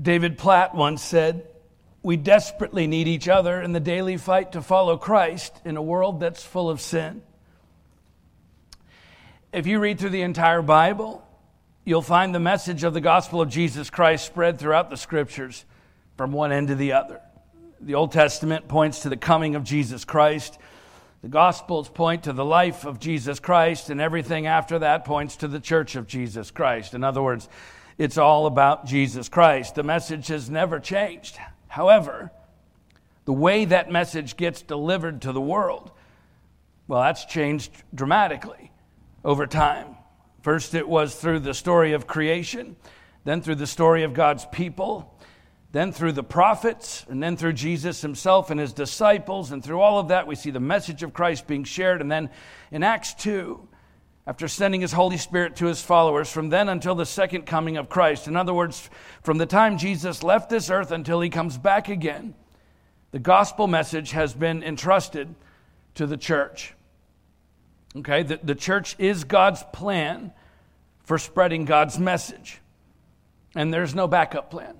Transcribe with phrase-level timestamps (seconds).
[0.00, 1.46] David Platt once said,
[2.02, 6.20] We desperately need each other in the daily fight to follow Christ in a world
[6.20, 7.22] that's full of sin.
[9.52, 11.26] If you read through the entire Bible,
[11.84, 15.64] you'll find the message of the gospel of Jesus Christ spread throughout the scriptures
[16.16, 17.20] from one end to the other.
[17.80, 20.58] The Old Testament points to the coming of Jesus Christ.
[21.22, 25.48] The Gospels point to the life of Jesus Christ, and everything after that points to
[25.48, 26.94] the church of Jesus Christ.
[26.94, 27.48] In other words,
[28.00, 29.74] it's all about Jesus Christ.
[29.74, 31.38] The message has never changed.
[31.68, 32.30] However,
[33.26, 35.90] the way that message gets delivered to the world,
[36.88, 38.72] well, that's changed dramatically
[39.22, 39.96] over time.
[40.40, 42.76] First, it was through the story of creation,
[43.24, 45.14] then through the story of God's people,
[45.72, 49.52] then through the prophets, and then through Jesus himself and his disciples.
[49.52, 52.00] And through all of that, we see the message of Christ being shared.
[52.00, 52.30] And then
[52.70, 53.68] in Acts 2,
[54.26, 57.88] after sending his Holy Spirit to his followers from then until the second coming of
[57.88, 58.28] Christ.
[58.28, 58.90] In other words,
[59.22, 62.34] from the time Jesus left this earth until he comes back again,
[63.12, 65.34] the gospel message has been entrusted
[65.94, 66.74] to the church.
[67.96, 70.32] Okay, the, the church is God's plan
[71.02, 72.60] for spreading God's message,
[73.56, 74.76] and there's no backup plan.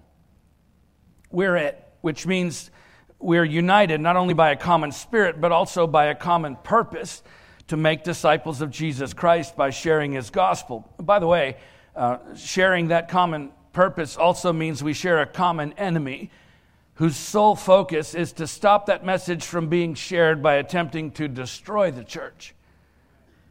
[1.32, 2.70] We're it, which means
[3.19, 7.22] we're united not only by a common spirit, but also by a common purpose
[7.70, 10.92] to make disciples of Jesus Christ by sharing his gospel.
[10.98, 11.56] By the way,
[11.94, 16.32] uh, sharing that common purpose also means we share a common enemy
[16.94, 21.92] whose sole focus is to stop that message from being shared by attempting to destroy
[21.92, 22.56] the church.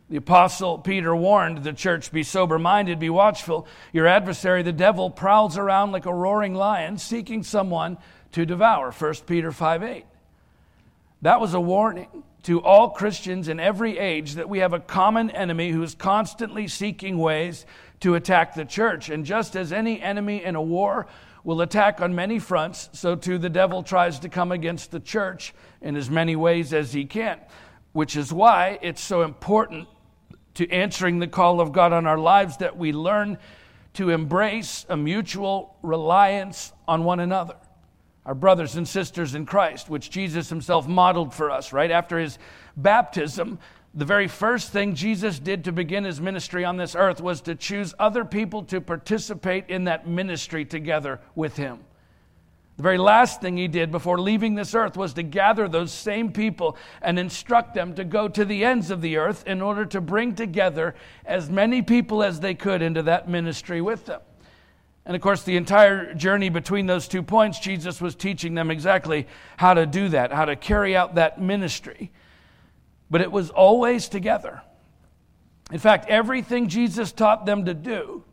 [0.09, 3.67] The apostle Peter warned the church be sober minded, be watchful.
[3.93, 7.97] Your adversary, the devil, prowls around like a roaring lion seeking someone
[8.33, 8.91] to devour.
[8.91, 10.05] 1 Peter 5 8.
[11.21, 15.29] That was a warning to all Christians in every age that we have a common
[15.29, 17.63] enemy who is constantly seeking ways
[17.99, 19.07] to attack the church.
[19.09, 21.05] And just as any enemy in a war
[21.43, 25.53] will attack on many fronts, so too the devil tries to come against the church
[25.79, 27.39] in as many ways as he can,
[27.91, 29.87] which is why it's so important
[30.55, 33.37] to answering the call of God on our lives that we learn
[33.93, 37.57] to embrace a mutual reliance on one another
[38.29, 41.89] our brothers and sisters in Christ, which Jesus himself modeled for us, right?
[41.89, 42.37] After his
[42.77, 43.57] baptism,
[43.95, 47.55] the very first thing Jesus did to begin his ministry on this earth was to
[47.55, 51.79] choose other people to participate in that ministry together with him.
[52.77, 56.31] The very last thing he did before leaving this earth was to gather those same
[56.31, 59.99] people and instruct them to go to the ends of the earth in order to
[59.99, 60.93] bring together
[61.25, 64.21] as many people as they could into that ministry with them.
[65.09, 69.25] And of course, the entire journey between those two points, Jesus was teaching them exactly
[69.57, 72.11] how to do that, how to carry out that ministry.
[73.09, 74.61] But it was always together.
[75.71, 78.23] In fact, everything Jesus taught them to do,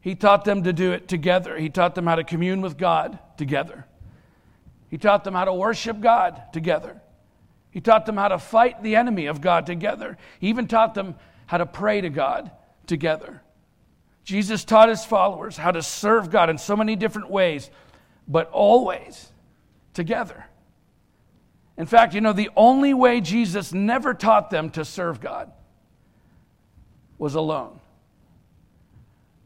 [0.00, 1.58] he taught them to do it together.
[1.58, 3.84] He taught them how to commune with God together.
[4.88, 6.98] He taught them how to worship God together.
[7.72, 10.16] He taught them how to fight the enemy of God together.
[10.38, 12.50] He even taught them how to pray to God
[12.86, 13.42] together.
[14.30, 17.68] Jesus taught his followers how to serve God in so many different ways,
[18.28, 19.28] but always
[19.92, 20.46] together.
[21.76, 25.50] In fact, you know, the only way Jesus never taught them to serve God
[27.18, 27.80] was alone.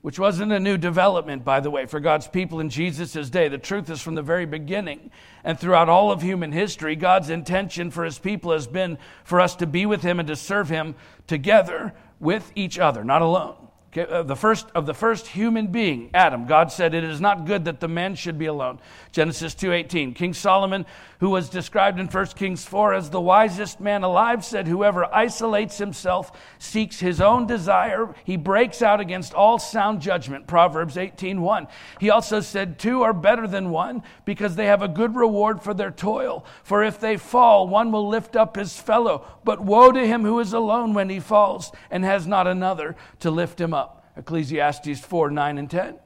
[0.03, 3.49] Which wasn't a new development, by the way, for God's people in Jesus' day.
[3.49, 5.11] The truth is from the very beginning
[5.45, 9.57] and throughout all of human history, God's intention for his people has been for us
[9.57, 10.95] to be with him and to serve him
[11.27, 13.64] together with each other, not alone.
[13.97, 17.65] Uh, the first of the first human being adam god said it is not good
[17.65, 18.81] that the man should be alone.
[19.13, 20.85] Genesis 2.18 king solomon
[21.21, 25.79] who was described in 1 kings 4 as the wisest man alive said whoever isolates
[25.79, 28.13] himself seeks his own desire.
[28.25, 30.49] He breaks out against all sound judgment.
[30.49, 31.69] Proverbs 18.1
[32.01, 35.73] he also said two are better than one because they have a good reward for
[35.73, 36.45] their toil.
[36.65, 39.25] For if they fall one will lift up his fellow.
[39.45, 43.31] But woe to him who is alone when he falls and has not another to
[43.31, 43.84] lift him up
[44.17, 45.99] Ecclesiastes 4 9 and 10.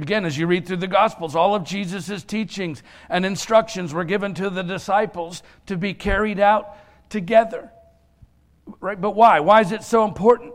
[0.00, 4.32] Again, as you read through the Gospels, all of Jesus' teachings and instructions were given
[4.34, 6.76] to the disciples to be carried out
[7.10, 7.70] together.
[8.80, 8.98] Right?
[8.98, 9.40] But why?
[9.40, 10.54] Why is it so important?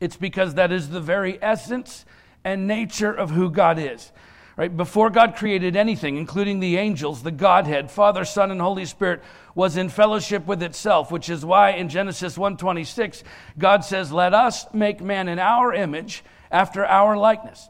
[0.00, 2.06] It's because that is the very essence
[2.42, 4.12] and nature of who God is.
[4.56, 4.74] Right?
[4.74, 9.22] Before God created anything, including the angels, the Godhead, Father, Son, and Holy Spirit,
[9.54, 13.22] was in fellowship with itself, which is why in Genesis 1:26
[13.58, 17.68] God says, "Let us make man in our image after our likeness."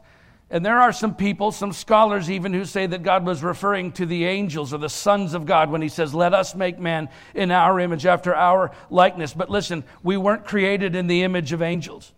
[0.51, 4.05] And there are some people, some scholars even, who say that God was referring to
[4.05, 7.51] the angels or the sons of God when he says, Let us make man in
[7.51, 9.33] our image after our likeness.
[9.33, 12.11] But listen, we weren't created in the image of angels.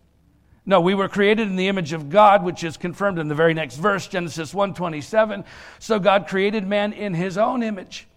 [0.66, 3.54] No, we were created in the image of God, which is confirmed in the very
[3.54, 5.44] next verse, Genesis 1:27.
[5.78, 8.08] So God created man in his own image.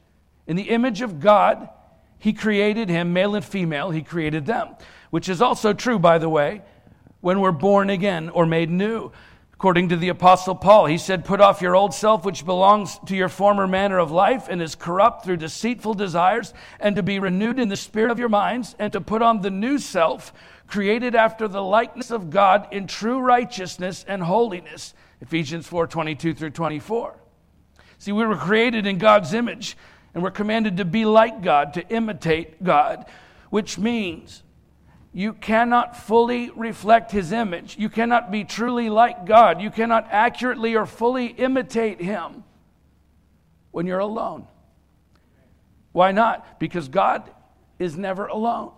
[0.47, 1.69] In the image of God,
[2.17, 4.75] he created him, male and female, he created them,
[5.11, 6.61] which is also true by the way,
[7.21, 9.11] when we're born again or made new.
[9.53, 13.15] According to the Apostle Paul, he said, Put off your old self, which belongs to
[13.15, 17.57] your former manner of life and is corrupt through deceitful desires, and to be renewed
[17.57, 20.31] in the spirit of your minds, and to put on the new self,
[20.67, 24.94] created after the likeness of God in true righteousness and holiness.
[25.21, 27.17] Ephesians 4 22 through 24.
[27.97, 29.75] See, we were created in God's image,
[30.17, 33.05] and we're commanded to be like God, to imitate God,
[33.51, 34.41] which means
[35.13, 37.77] you cannot fully reflect his image.
[37.77, 39.61] You cannot be truly like God.
[39.61, 42.43] You cannot accurately or fully imitate him
[43.69, 44.47] when you're alone.
[45.91, 46.59] Why not?
[46.59, 47.29] Because God
[47.77, 48.71] is never alone.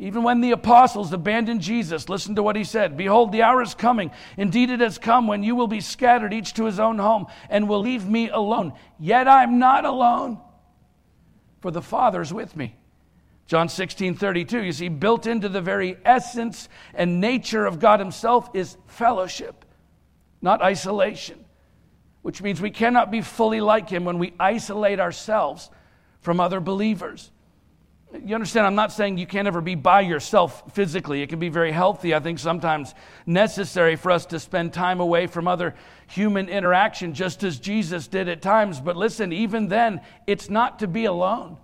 [0.00, 3.74] Even when the apostles abandoned Jesus, listen to what he said Behold, the hour is
[3.74, 4.12] coming.
[4.36, 7.68] Indeed, it has come when you will be scattered, each to his own home, and
[7.68, 8.72] will leave me alone.
[9.00, 10.38] Yet I'm not alone,
[11.60, 12.76] for the Father is with me.
[13.46, 14.62] John 16, 32.
[14.62, 19.64] You see, built into the very essence and nature of God Himself is fellowship,
[20.40, 21.44] not isolation,
[22.22, 25.70] which means we cannot be fully like Him when we isolate ourselves
[26.20, 27.32] from other believers.
[28.12, 31.20] You understand, I'm not saying you can't ever be by yourself physically.
[31.20, 32.14] It can be very healthy.
[32.14, 32.94] I think sometimes
[33.26, 35.74] necessary for us to spend time away from other
[36.06, 38.80] human interaction, just as Jesus did at times.
[38.80, 41.58] But listen, even then, it's not to be alone.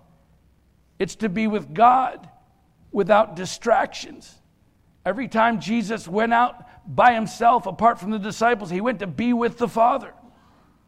[0.99, 2.29] It's to be with God
[2.91, 4.33] without distractions.
[5.03, 9.33] Every time Jesus went out by himself, apart from the disciples, he went to be
[9.33, 10.13] with the Father.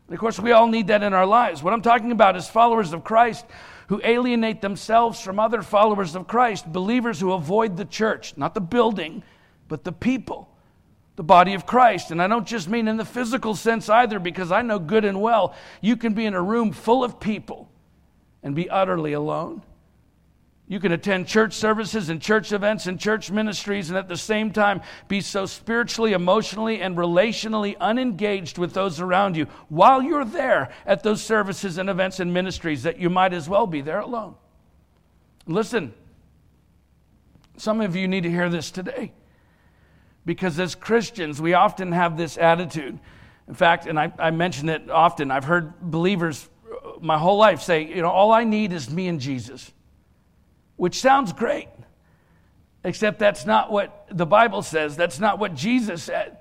[0.07, 1.63] And of course, we all need that in our lives.
[1.63, 3.45] What I'm talking about is followers of Christ
[3.88, 8.62] who alienate themselves from other followers of Christ, believers who avoid the church, not the
[8.62, 9.24] building,
[9.68, 10.50] but the people,
[11.16, 12.12] the body of Christ.
[12.12, 15.22] And I don't just mean in the physical sense either, because I know good and
[15.22, 17.69] well you can be in a room full of people
[18.44, 19.62] and be utterly alone.
[20.69, 24.52] You can attend church services and church events and church ministries and at the same
[24.52, 30.69] time be so spiritually, emotionally, and relationally unengaged with those around you while you're there
[30.86, 34.36] at those services and events and ministries that you might as well be there alone.
[35.46, 35.94] Listen,
[37.56, 39.14] some of you need to hear this today
[40.25, 43.00] because as Christians, we often have this attitude.
[43.48, 46.50] In fact, and I, I mention it often, I've heard believers
[47.00, 49.72] my whole life say, you know, all I need is me and Jesus
[50.78, 51.68] which sounds great,
[52.84, 54.96] except that's not what the Bible says.
[54.96, 56.38] That's not what Jesus said.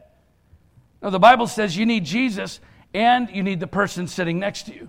[1.02, 2.60] No, the Bible says you need Jesus
[2.94, 4.88] and you need the person sitting next to you.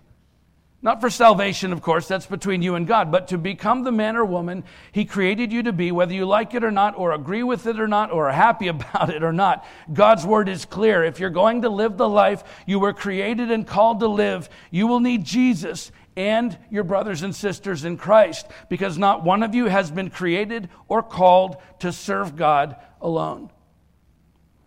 [0.82, 4.16] Not for salvation, of course, that's between you and God, but to become the man
[4.16, 7.42] or woman He created you to be, whether you like it or not, or agree
[7.42, 9.66] with it or not, or are happy about it or not.
[9.92, 11.04] God's word is clear.
[11.04, 14.86] If you're going to live the life you were created and called to live, you
[14.86, 19.66] will need Jesus and your brothers and sisters in Christ, because not one of you
[19.66, 23.52] has been created or called to serve God alone.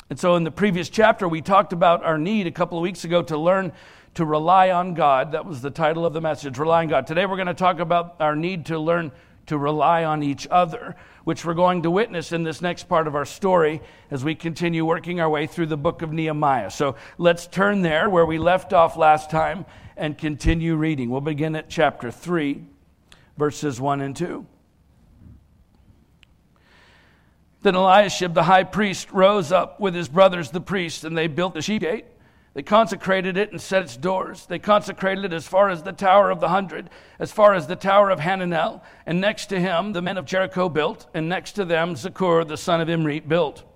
[0.08, 3.04] And so, in the previous chapter, we talked about our need a couple of weeks
[3.04, 3.72] ago to learn
[4.14, 5.32] to rely on God.
[5.32, 7.06] That was the title of the message, Rely on God.
[7.06, 9.12] Today, we're going to talk about our need to learn
[9.46, 10.94] to rely on each other,
[11.24, 13.80] which we're going to witness in this next part of our story
[14.10, 16.70] as we continue working our way through the book of Nehemiah.
[16.70, 21.10] So let's turn there where we left off last time and continue reading.
[21.10, 22.64] We'll begin at chapter 3,
[23.36, 24.46] verses 1 and 2.
[27.62, 31.52] Then Eliashib the high priest rose up with his brothers the priests, and they built
[31.52, 32.06] the sheep gate.
[32.52, 34.46] They consecrated it and set its doors.
[34.46, 37.76] They consecrated it as far as the Tower of the Hundred, as far as the
[37.76, 38.82] Tower of Hananel.
[39.06, 42.56] And next to him, the men of Jericho built, and next to them, Zaccur the
[42.56, 43.69] son of Imri built.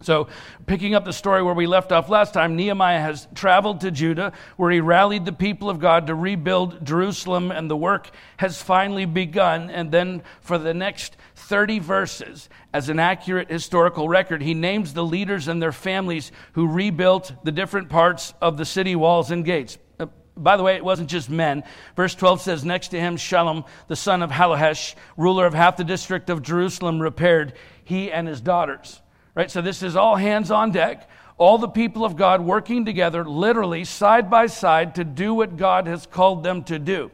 [0.00, 0.28] So,
[0.66, 4.32] picking up the story where we left off last time, Nehemiah has traveled to Judah,
[4.56, 9.06] where he rallied the people of God to rebuild Jerusalem, and the work has finally
[9.06, 9.70] begun.
[9.70, 15.04] And then, for the next 30 verses, as an accurate historical record, he names the
[15.04, 19.78] leaders and their families who rebuilt the different parts of the city walls and gates.
[19.98, 21.64] Uh, by the way, it wasn't just men.
[21.96, 25.82] Verse 12 says, Next to him, Shallum, the son of Hallohesh, ruler of half the
[25.82, 29.00] district of Jerusalem, repaired, he and his daughters.
[29.38, 29.48] Right?
[29.48, 31.08] So this is all hands on deck.
[31.36, 35.86] All the people of God working together, literally side by side, to do what God
[35.86, 37.12] has called them to do.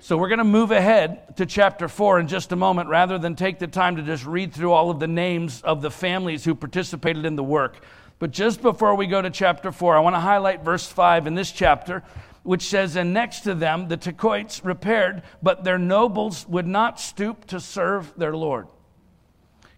[0.00, 3.36] So we're going to move ahead to chapter 4 in just a moment rather than
[3.36, 6.54] take the time to just read through all of the names of the families who
[6.54, 7.84] participated in the work.
[8.18, 11.34] But just before we go to chapter 4, I want to highlight verse 5 in
[11.34, 12.02] this chapter,
[12.44, 17.44] which says, And next to them the Tekoites repaired, but their nobles would not stoop
[17.48, 18.68] to serve their Lord.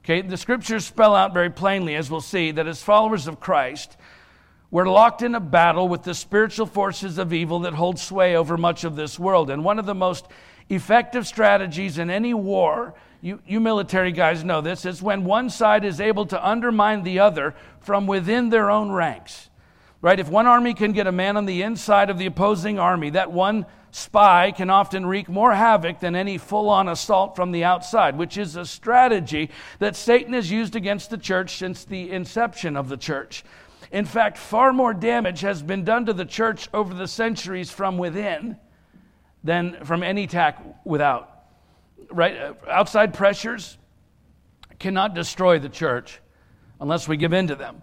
[0.05, 3.97] Okay, the scriptures spell out very plainly, as we'll see, that as followers of Christ,
[4.71, 8.59] we're locked in a battle with the spiritual forces of evil that hold sway over
[8.59, 9.49] much of this world.
[9.49, 10.27] And one of the most
[10.69, 12.93] effective strategies in any war,
[13.23, 17.21] you, you military guys know this, is when one side is able to undermine the
[17.21, 19.49] other from within their own ranks.
[20.05, 20.21] Right?
[20.21, 23.33] If one army can get a man on the inside of the opposing army, that
[23.33, 28.19] one spy can often wreak more havoc than any full on assault from the outside,
[28.19, 32.91] which is a strategy that Satan has used against the church since the inception of
[32.91, 33.45] the church.
[33.91, 37.97] In fact, far more damage has been done to the church over the centuries from
[37.97, 38.59] within
[39.43, 41.47] than from any attack without.
[42.11, 42.55] Right?
[42.69, 43.79] Outside pressures
[44.79, 46.21] cannot destroy the church
[46.79, 47.81] unless we give in to them.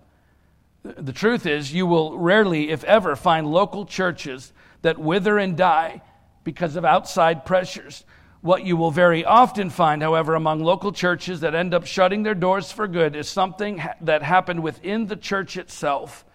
[0.84, 6.02] The truth is, you will rarely, if ever, find local churches that wither and die
[6.44, 8.04] because of outside pressures.
[8.42, 12.34] What you will very often find, however, among local churches that end up shutting their
[12.34, 16.26] doors for good is something ha- that happened within the church itself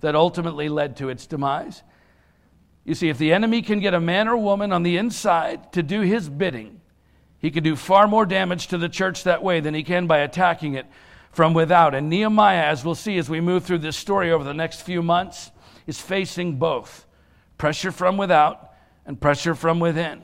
[0.00, 1.82] that ultimately led to its demise.
[2.84, 5.82] You see, if the enemy can get a man or woman on the inside to
[5.82, 6.80] do his bidding,
[7.38, 10.18] he can do far more damage to the church that way than he can by
[10.18, 10.86] attacking it
[11.32, 11.94] from without.
[11.94, 15.02] And Nehemiah, as we'll see as we move through this story over the next few
[15.02, 15.50] months,
[15.86, 17.06] is facing both
[17.58, 18.72] pressure from without
[19.04, 20.22] and pressure from within.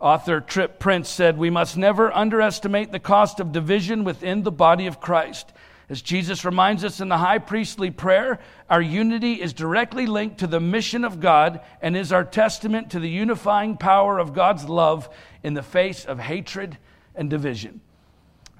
[0.00, 4.86] Author Tripp Prince said, We must never underestimate the cost of division within the body
[4.86, 5.52] of Christ.
[5.90, 8.38] As Jesus reminds us in the high priestly prayer,
[8.70, 13.00] our unity is directly linked to the mission of God and is our testament to
[13.00, 15.08] the unifying power of God's love
[15.42, 16.78] in the face of hatred
[17.14, 17.80] and division.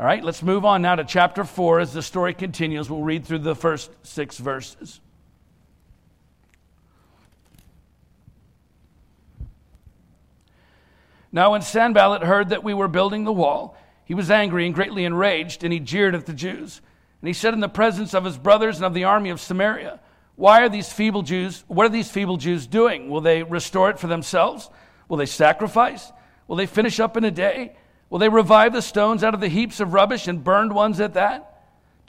[0.00, 2.88] All right, let's move on now to chapter 4 as the story continues.
[2.88, 4.98] We'll read through the first six verses.
[11.30, 13.76] Now, when Sanballat heard that we were building the wall,
[14.06, 16.80] he was angry and greatly enraged, and he jeered at the Jews.
[17.20, 20.00] And he said in the presence of his brothers and of the army of Samaria,
[20.34, 23.10] Why are these feeble Jews, what are these feeble Jews doing?
[23.10, 24.70] Will they restore it for themselves?
[25.10, 26.10] Will they sacrifice?
[26.48, 27.76] Will they finish up in a day?
[28.10, 31.14] Will they revive the stones out of the heaps of rubbish and burned ones at
[31.14, 31.46] that?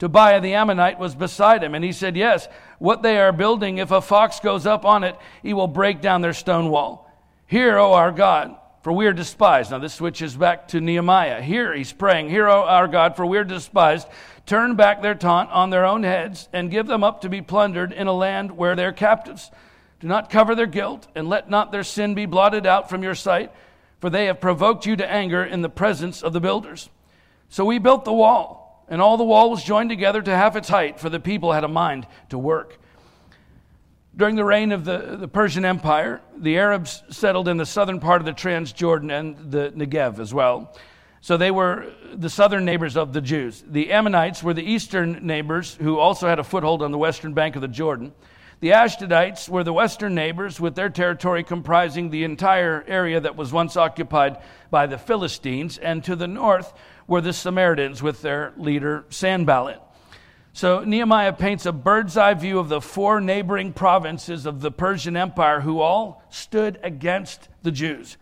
[0.00, 2.48] Tobiah the Ammonite was beside him, and he said, Yes,
[2.80, 6.20] what they are building, if a fox goes up on it, he will break down
[6.20, 7.08] their stone wall.
[7.46, 9.70] Hear, O our God, for we are despised.
[9.70, 11.40] Now this switches back to Nehemiah.
[11.40, 14.08] Here he's praying, Hear, O our God, for we are despised.
[14.44, 17.92] Turn back their taunt on their own heads, and give them up to be plundered
[17.92, 19.52] in a land where they're captives.
[20.00, 23.14] Do not cover their guilt, and let not their sin be blotted out from your
[23.14, 23.52] sight
[24.02, 26.90] for they have provoked you to anger in the presence of the builders.
[27.48, 30.68] So we built the wall, and all the wall was joined together to half its
[30.68, 32.80] height, for the people had a mind to work.
[34.16, 38.20] During the reign of the, the Persian Empire, the Arabs settled in the southern part
[38.20, 40.76] of the Transjordan and the Negev as well.
[41.20, 43.62] So they were the southern neighbors of the Jews.
[43.64, 47.54] The Ammonites were the eastern neighbors who also had a foothold on the western bank
[47.54, 48.12] of the Jordan.
[48.62, 53.52] The Ashdodites were the western neighbors, with their territory comprising the entire area that was
[53.52, 54.38] once occupied
[54.70, 56.72] by the Philistines, and to the north
[57.08, 59.82] were the Samaritans with their leader Sanballat.
[60.52, 65.16] So Nehemiah paints a bird's eye view of the four neighboring provinces of the Persian
[65.16, 68.16] Empire who all stood against the Jews.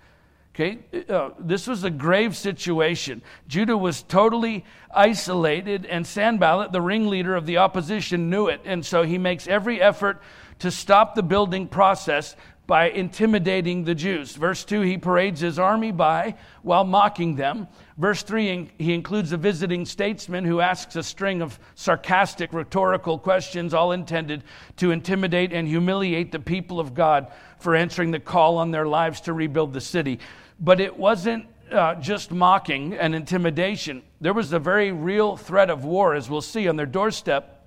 [0.54, 0.78] Okay,
[1.08, 3.22] uh, this was a grave situation.
[3.46, 8.60] Judah was totally isolated, and Sanballat, the ringleader of the opposition, knew it.
[8.64, 10.20] And so he makes every effort
[10.58, 12.34] to stop the building process
[12.70, 14.36] by intimidating the Jews.
[14.36, 17.66] Verse 2, he parades his army by while mocking them.
[17.98, 23.74] Verse 3, he includes a visiting statesman who asks a string of sarcastic, rhetorical questions,
[23.74, 24.44] all intended
[24.76, 29.20] to intimidate and humiliate the people of God for answering the call on their lives
[29.22, 30.20] to rebuild the city.
[30.60, 34.04] But it wasn't uh, just mocking and intimidation.
[34.20, 37.66] There was a very real threat of war, as we'll see, on their doorstep.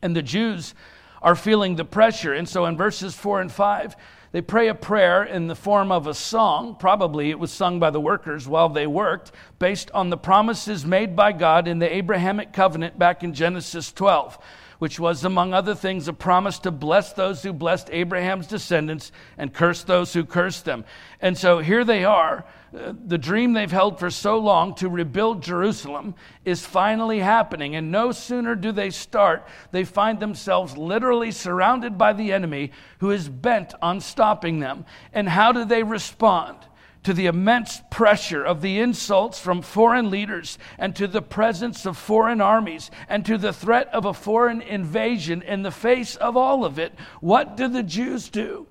[0.00, 0.72] And the Jews
[1.20, 2.32] are feeling the pressure.
[2.32, 3.94] And so in verses 4 and 5,
[4.32, 6.76] they pray a prayer in the form of a song.
[6.78, 11.14] Probably it was sung by the workers while they worked, based on the promises made
[11.14, 14.38] by God in the Abrahamic covenant back in Genesis 12
[14.82, 19.54] which was, among other things, a promise to bless those who blessed Abraham's descendants and
[19.54, 20.84] curse those who cursed them.
[21.20, 22.44] And so here they are.
[22.72, 26.14] The dream they've held for so long to rebuild Jerusalem
[26.44, 27.76] is finally happening.
[27.76, 33.10] And no sooner do they start, they find themselves literally surrounded by the enemy who
[33.10, 34.86] is bent on stopping them.
[35.12, 36.56] And how do they respond?
[37.02, 41.96] to the immense pressure of the insults from foreign leaders and to the presence of
[41.96, 46.64] foreign armies and to the threat of a foreign invasion in the face of all
[46.64, 48.68] of it, what do the Jews do?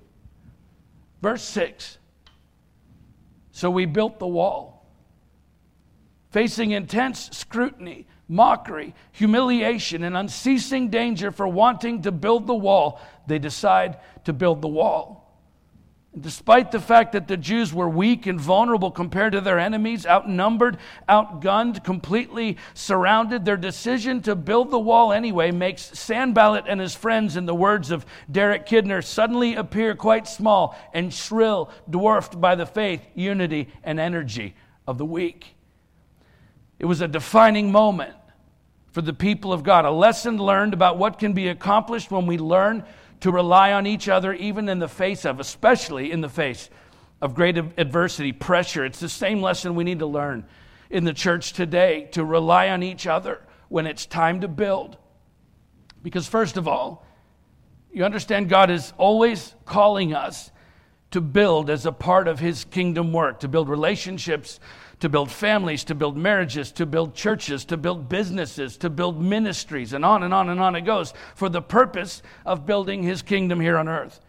[1.20, 1.98] Verse 6
[3.52, 4.84] So we built the wall.
[6.30, 13.38] Facing intense scrutiny, mockery, humiliation, and unceasing danger for wanting to build the wall, they
[13.38, 15.21] decide to build the wall.
[16.18, 20.76] Despite the fact that the Jews were weak and vulnerable compared to their enemies, outnumbered,
[21.08, 27.34] outgunned, completely surrounded, their decision to build the wall anyway makes Sanballat and his friends,
[27.34, 32.66] in the words of Derek Kidner, suddenly appear quite small and shrill, dwarfed by the
[32.66, 34.54] faith, unity, and energy
[34.86, 35.54] of the weak.
[36.78, 38.14] It was a defining moment
[38.90, 42.36] for the people of God, a lesson learned about what can be accomplished when we
[42.36, 42.84] learn
[43.22, 46.68] to rely on each other, even in the face of, especially in the face
[47.20, 48.84] of great adversity, pressure.
[48.84, 50.44] It's the same lesson we need to learn
[50.90, 54.96] in the church today to rely on each other when it's time to build.
[56.02, 57.06] Because, first of all,
[57.92, 60.50] you understand God is always calling us
[61.12, 64.58] to build as a part of His kingdom work, to build relationships
[65.02, 69.94] to build families, to build marriages, to build churches, to build businesses, to build ministries,
[69.94, 73.58] and on and on and on it goes for the purpose of building his kingdom
[73.58, 74.20] here on earth.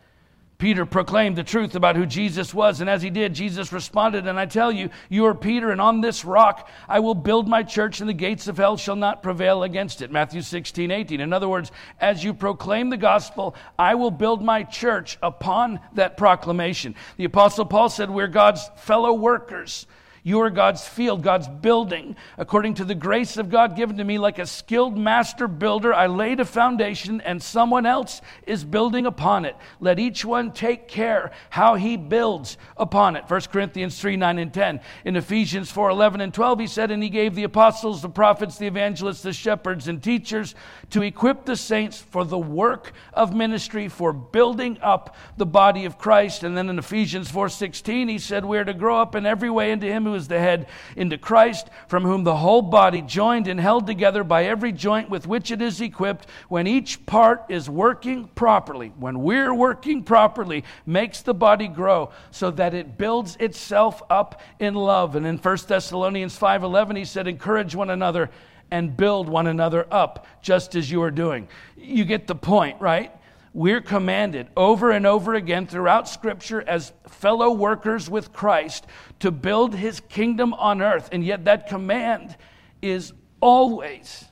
[0.58, 4.40] Peter proclaimed the truth about who Jesus was, and as he did, Jesus responded, And
[4.40, 8.00] I tell you, you are Peter, and on this rock I will build my church,
[8.00, 10.10] and the gates of hell shall not prevail against it.
[10.12, 11.20] Matthew 16, 18.
[11.20, 16.18] In other words, as you proclaim the gospel, I will build my church upon that
[16.18, 16.96] proclamation.
[17.18, 19.86] The Apostle Paul said, We're God's fellow workers.
[20.26, 22.16] You are God's field, God's building.
[22.38, 26.08] According to the grace of God given to me, like a skilled master builder, I
[26.08, 29.58] laid a foundation and someone else is building upon it.
[29.82, 33.26] Let each one take care how he builds upon it.
[33.28, 34.80] 1 Corinthians 3 9 and 10.
[35.04, 38.58] In Ephesians 4 11 and 12, he said, And he gave the apostles, the prophets,
[38.58, 40.56] the evangelists, the shepherds, and teachers
[40.92, 45.98] to equip the saints for the work of ministry, for building up the body of
[45.98, 46.44] Christ.
[46.44, 49.50] And then in Ephesians 4 16, he said, We are to grow up in every
[49.50, 53.60] way into him is the head, into Christ, from whom the whole body, joined and
[53.60, 58.30] held together by every joint with which it is equipped, when each part is working
[58.36, 64.42] properly, when we're working properly, makes the body grow so that it builds itself up
[64.60, 65.16] in love.
[65.16, 68.30] And in 1 Thessalonians 5:11 he said encourage one another
[68.72, 71.48] and build one another up just as you are doing.
[71.78, 73.12] You get the point, right?
[73.54, 78.88] We're commanded over and over again throughout Scripture as fellow workers with Christ
[79.20, 81.10] to build his kingdom on earth.
[81.12, 82.36] And yet, that command
[82.82, 84.26] is always,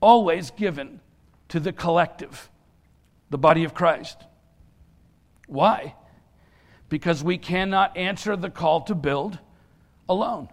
[0.00, 1.00] always given
[1.48, 2.50] to the collective,
[3.28, 4.16] the body of Christ.
[5.46, 5.94] Why?
[6.88, 9.38] Because we cannot answer the call to build
[10.08, 10.48] alone.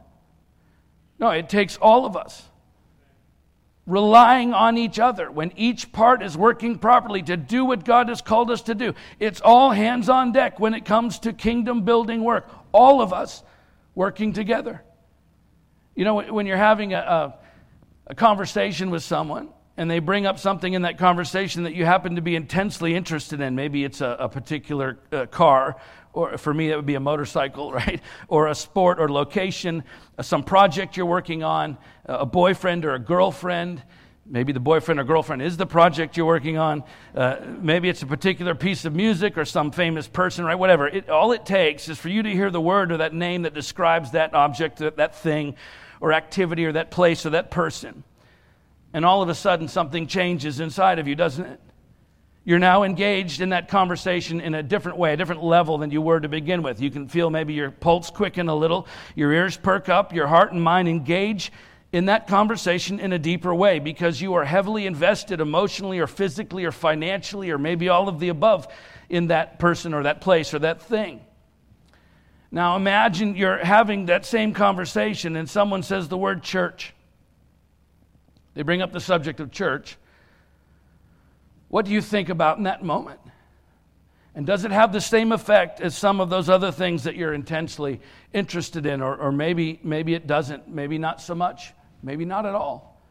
[1.20, 2.50] No, it takes all of us
[3.86, 8.21] relying on each other when each part is working properly to do what God has
[8.21, 8.93] called us to do.
[9.19, 12.50] It's all hands on deck when it comes to kingdom building work.
[12.71, 13.43] All of us
[13.93, 14.82] working together.
[15.95, 17.36] You know, when you're having a, a,
[18.08, 22.15] a conversation with someone, and they bring up something in that conversation that you happen
[22.15, 23.56] to be intensely interested in.
[23.56, 25.76] Maybe it's a, a particular uh, car
[26.15, 28.01] or for me, that would be a motorcycle, right?
[28.28, 29.84] Or a sport or location,
[30.17, 33.84] uh, some project you're working on, a boyfriend or a girlfriend.
[34.28, 36.84] Maybe the boyfriend or girlfriend is the project you're working on.
[37.13, 40.56] Uh, maybe it's a particular piece of music or some famous person, right?
[40.56, 40.88] Whatever.
[40.88, 43.54] It, all it takes is for you to hear the word or that name that
[43.54, 45.56] describes that object, that, that thing,
[46.01, 48.04] or activity, or that place, or that person.
[48.93, 51.60] And all of a sudden, something changes inside of you, doesn't it?
[52.46, 56.00] You're now engaged in that conversation in a different way, a different level than you
[56.00, 56.80] were to begin with.
[56.80, 60.54] You can feel maybe your pulse quicken a little, your ears perk up, your heart
[60.54, 61.52] and mind engage
[61.92, 66.66] in that conversation in a deeper way because you are heavily invested emotionally or physically
[66.66, 68.68] or financially or maybe all of the above
[69.10, 71.22] in that person or that place or that thing.
[72.52, 76.94] Now imagine you're having that same conversation and someone says the word church.
[78.54, 79.98] They bring up the subject of church.
[81.67, 83.19] What do you think about in that moment?
[84.36, 87.34] And does it have the same effect as some of those other things that you're
[87.34, 88.01] intensely
[88.34, 89.01] interested in?
[89.01, 90.67] Or, or maybe, maybe it doesn't.
[90.67, 91.73] Maybe not so much.
[92.04, 93.01] Maybe not at all.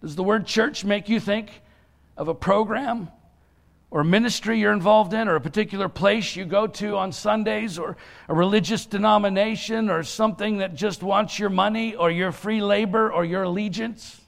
[0.00, 1.60] Does the word church make you think
[2.16, 3.10] of a program
[3.90, 7.78] or a ministry you're involved in or a particular place you go to on Sundays
[7.78, 13.12] or a religious denomination or something that just wants your money or your free labor
[13.12, 14.19] or your allegiance?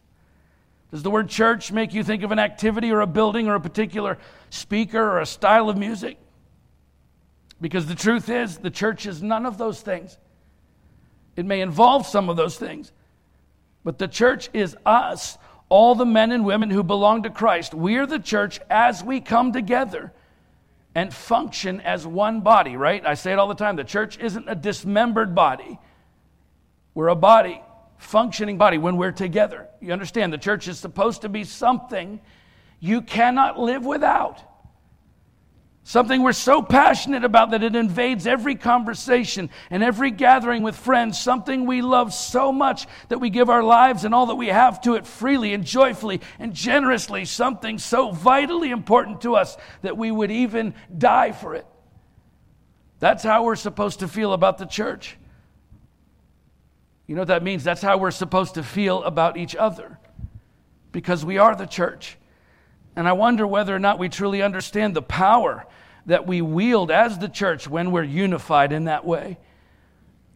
[0.92, 3.60] Does the word church make you think of an activity or a building or a
[3.60, 4.18] particular
[4.50, 6.18] speaker or a style of music?
[7.62, 10.18] Because the truth is, the church is none of those things.
[11.34, 12.92] It may involve some of those things,
[13.84, 15.38] but the church is us,
[15.70, 17.72] all the men and women who belong to Christ.
[17.72, 20.12] We're the church as we come together
[20.94, 23.06] and function as one body, right?
[23.06, 23.76] I say it all the time.
[23.76, 25.78] The church isn't a dismembered body,
[26.92, 27.62] we're a body
[28.02, 29.68] functioning body when we're together.
[29.80, 32.20] You understand, the church is supposed to be something
[32.80, 34.42] you cannot live without.
[35.84, 41.20] Something we're so passionate about that it invades every conversation and every gathering with friends.
[41.20, 44.80] Something we love so much that we give our lives and all that we have
[44.82, 47.24] to it freely and joyfully and generously.
[47.24, 51.66] Something so vitally important to us that we would even die for it.
[53.00, 55.16] That's how we're supposed to feel about the church.
[57.12, 57.62] You know what that means?
[57.62, 59.98] That's how we're supposed to feel about each other
[60.92, 62.16] because we are the church.
[62.96, 65.66] And I wonder whether or not we truly understand the power
[66.06, 69.36] that we wield as the church when we're unified in that way.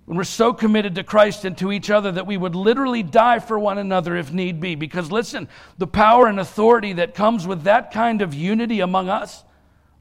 [0.04, 3.38] When we're so committed to Christ and to each other that we would literally die
[3.38, 4.74] for one another if need be.
[4.74, 9.44] Because listen, the power and authority that comes with that kind of unity among us,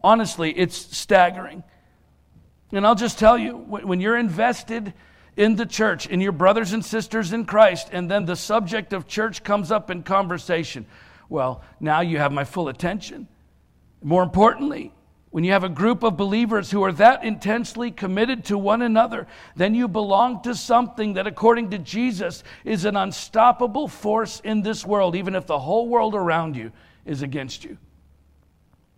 [0.03, 1.63] honestly, it's staggering.
[2.73, 4.93] And I'll just tell you, when you're invested
[5.37, 9.07] in the church, in your brothers and sisters in Christ, and then the subject of
[9.07, 10.85] church comes up in conversation,
[11.29, 13.27] well, now you have my full attention.
[14.01, 14.93] More importantly,
[15.31, 19.27] when you have a group of believers who are that intensely committed to one another,
[19.55, 24.85] then you belong to something that, according to Jesus, is an unstoppable force in this
[24.85, 26.71] world, even if the whole world around you
[27.05, 27.77] is against you.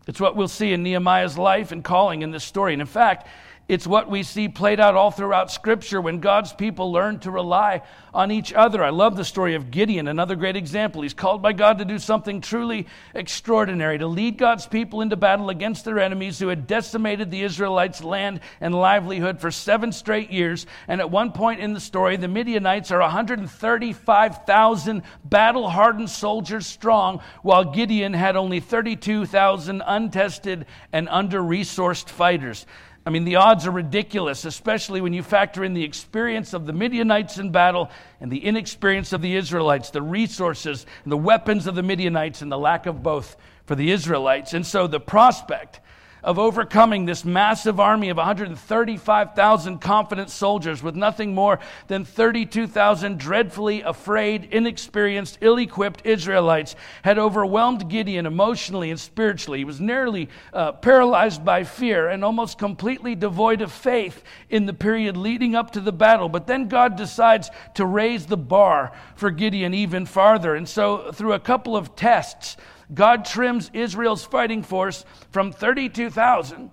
[0.06, 2.73] It's what we'll see in Nehemiah's life and calling in this story.
[2.73, 3.28] And in fact,
[3.67, 7.82] it's what we see played out all throughout Scripture when God's people learn to rely
[8.13, 8.82] on each other.
[8.82, 11.01] I love the story of Gideon, another great example.
[11.01, 15.49] He's called by God to do something truly extraordinary, to lead God's people into battle
[15.49, 20.65] against their enemies who had decimated the Israelites' land and livelihood for seven straight years.
[20.88, 27.19] And at one point in the story, the Midianites are 135,000 battle hardened soldiers strong,
[27.41, 32.65] while Gideon had only 32,000 untested and under resourced fighters.
[33.07, 36.73] I mean, the odds are ridiculous, especially when you factor in the experience of the
[36.73, 37.89] Midianites in battle
[38.19, 42.51] and the inexperience of the Israelites, the resources and the weapons of the Midianites, and
[42.51, 44.53] the lack of both for the Israelites.
[44.53, 45.79] And so the prospect
[46.23, 53.82] of overcoming this massive army of 135,000 confident soldiers with nothing more than 32,000 dreadfully
[53.82, 59.60] afraid, inexperienced, ill equipped Israelites had overwhelmed Gideon emotionally and spiritually.
[59.60, 64.73] He was nearly uh, paralyzed by fear and almost completely devoid of faith in the
[64.73, 66.30] period leading up to the battle.
[66.30, 70.56] But then God decides to raise the bar for Gideon even farther.
[70.56, 72.58] And so, through a couple of tests,
[72.93, 76.71] God trims Israel's fighting force from 32,000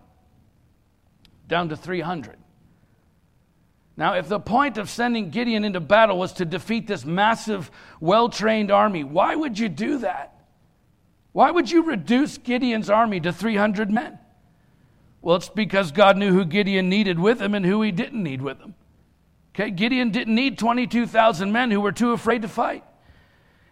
[1.48, 2.36] down to 300.
[3.96, 8.28] Now, if the point of sending Gideon into battle was to defeat this massive, well
[8.28, 10.32] trained army, why would you do that?
[11.32, 14.18] Why would you reduce Gideon's army to 300 men?
[15.20, 18.42] Well, it's because God knew who Gideon needed with him and who he didn't need
[18.42, 18.74] with him.
[19.54, 22.84] Okay, Gideon didn't need 22,000 men who were too afraid to fight.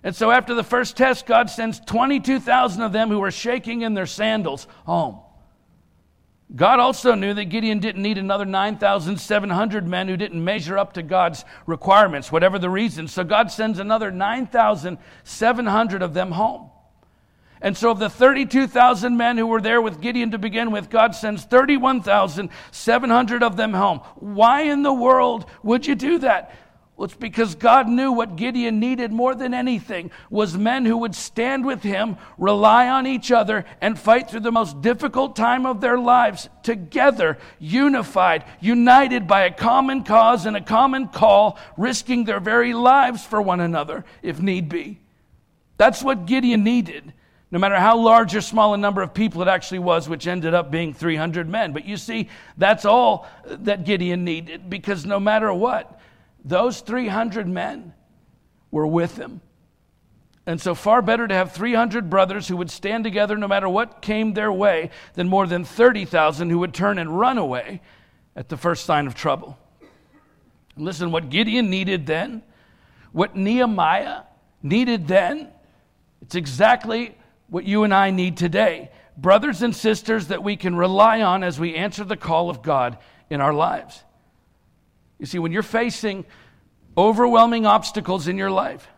[0.05, 3.95] And so after the first test, God sends 22,000 of them who were shaking in
[3.95, 5.21] their sandals home.
[6.55, 11.03] God also knew that Gideon didn't need another 9,700 men who didn't measure up to
[11.03, 13.09] God's requirements, whatever the reason.
[13.09, 16.69] So God sends another 9,700 of them home.
[17.63, 21.15] And so, of the 32,000 men who were there with Gideon to begin with, God
[21.15, 24.01] sends 31,700 of them home.
[24.17, 26.53] Why in the world would you do that?
[27.03, 31.17] Well, it's because God knew what Gideon needed more than anything was men who would
[31.17, 35.81] stand with him, rely on each other, and fight through the most difficult time of
[35.81, 42.39] their lives together, unified, united by a common cause and a common call, risking their
[42.39, 45.01] very lives for one another if need be.
[45.79, 47.13] That's what Gideon needed
[47.51, 50.55] no matter how large or small a number of people it actually was, which ended
[50.55, 51.73] up being 300 men.
[51.73, 56.01] But you see, that's all that Gideon needed because no matter what,
[56.45, 57.95] those 300 men
[58.71, 59.41] were with him.
[60.45, 64.03] And so, far better to have 300 brothers who would stand together no matter what
[64.03, 67.81] came their way than more than 30,000 who would turn and run away
[68.35, 69.57] at the first sign of trouble.
[70.75, 72.43] And listen, what Gideon needed then,
[73.13, 74.23] what Nehemiah
[74.63, 75.49] needed then,
[76.23, 77.17] it's exactly
[77.49, 78.91] what you and I need today.
[79.17, 82.99] Brothers and sisters that we can rely on as we answer the call of God
[83.31, 84.03] in our lives.
[85.23, 86.25] You see, when you're facing
[86.99, 88.89] overwhelming obstacles in your life,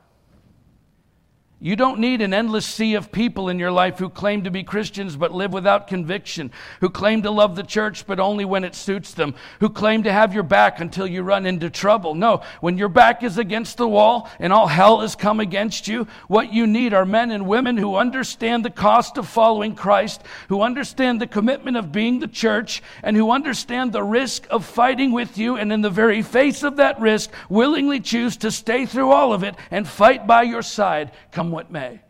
[1.61, 4.64] You don't need an endless sea of people in your life who claim to be
[4.64, 8.75] Christians but live without conviction, who claim to love the church but only when it
[8.75, 12.14] suits them, who claim to have your back until you run into trouble.
[12.14, 16.07] No, when your back is against the wall and all hell has come against you,
[16.29, 20.61] what you need are men and women who understand the cost of following Christ, who
[20.61, 25.38] understand the commitment of being the church, and who understand the risk of fighting with
[25.38, 29.33] you, and in the very face of that risk, willingly choose to stay through all
[29.33, 31.11] of it and fight by your side.
[31.31, 32.01] Come what may.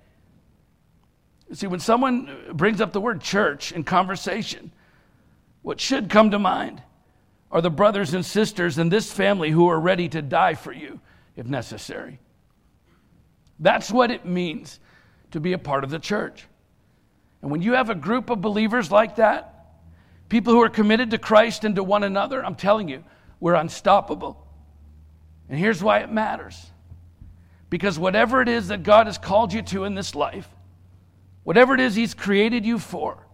[1.52, 4.72] See, when someone brings up the word church in conversation,
[5.62, 6.82] what should come to mind
[7.50, 11.00] are the brothers and sisters in this family who are ready to die for you
[11.36, 12.18] if necessary.
[13.60, 14.80] That's what it means
[15.30, 16.46] to be a part of the church.
[17.42, 19.66] And when you have a group of believers like that,
[20.28, 23.04] people who are committed to Christ and to one another, I'm telling you,
[23.38, 24.44] we're unstoppable.
[25.48, 26.70] And here's why it matters
[27.74, 30.48] because whatever it is that God has called you to in this life,
[31.42, 33.26] whatever it is He's created you for,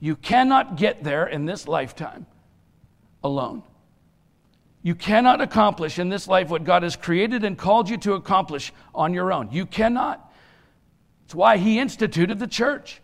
[0.00, 2.24] you cannot get there in this lifetime
[3.22, 3.64] alone.
[4.82, 8.72] You cannot accomplish in this life what God has created and called you to accomplish
[8.94, 9.50] on your own.
[9.52, 10.32] You cannot.
[11.26, 13.02] It's why He instituted the church,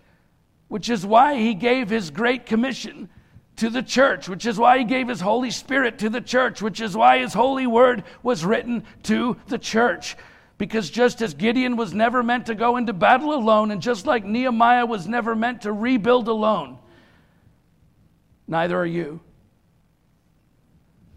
[0.69, 3.11] which is why He gave His great commission
[3.57, 6.81] to the church, which is why he gave his Holy Spirit to the church, which
[6.81, 10.17] is why his holy word was written to the church.
[10.59, 14.25] Because just as Gideon was never meant to go into battle alone, and just like
[14.25, 16.79] Nehemiah was never meant to rebuild alone,
[18.47, 19.21] neither are you.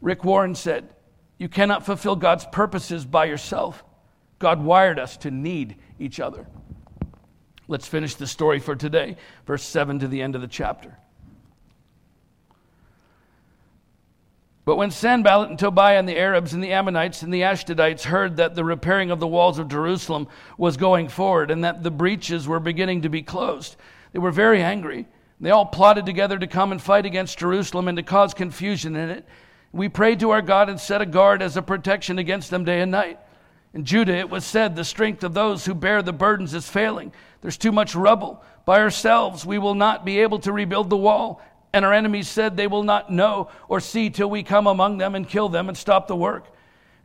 [0.02, 0.90] Rick Warren said,
[1.38, 3.84] You cannot fulfill God's purposes by yourself.
[4.40, 6.48] God wired us to need each other.
[7.68, 10.98] Let's finish the story for today, verse 7 to the end of the chapter.
[14.70, 18.38] But when Sanballat and Tobiah and the Arabs and the Ammonites and the Ashdodites heard
[18.38, 20.28] that the repairing of the walls of Jerusalem
[20.60, 23.78] was going forward and that the breaches were beginning to be closed,
[24.14, 25.08] they were very angry.
[25.42, 29.10] They all plotted together to come and fight against Jerusalem and to cause confusion in
[29.10, 29.26] it.
[29.72, 32.80] We prayed to our God and set a guard as a protection against them day
[32.80, 33.20] and night.
[33.74, 37.12] In Judah it was said, The strength of those who bear the burdens is failing.
[37.42, 38.44] There's too much rubble.
[38.66, 41.42] By ourselves we will not be able to rebuild the wall.
[41.72, 45.16] And our enemies said, They will not know or see till we come among them
[45.16, 46.46] and kill them and stop the work.